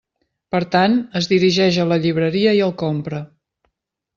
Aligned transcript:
Per 0.55 0.61
tant, 0.75 0.95
es 1.19 1.27
dirigeix 1.33 1.79
a 1.83 1.87
la 1.91 1.99
llibreria 2.07 2.57
i 2.61 2.65
el 2.71 2.77
compra. 2.85 3.21